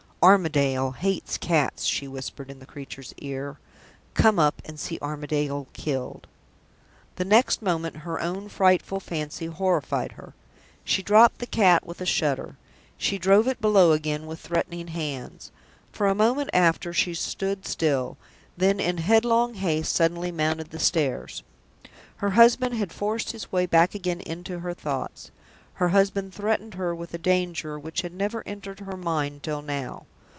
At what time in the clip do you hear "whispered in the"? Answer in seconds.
2.07-2.65